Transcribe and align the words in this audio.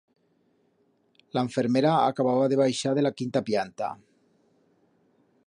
La 1.37 1.43
enfermera 1.47 1.91
acababa 1.97 2.49
de 2.55 2.59
baixar 2.63 2.95
de 3.01 3.05
la 3.09 3.13
quinta 3.23 3.45
pllanta. 3.51 3.93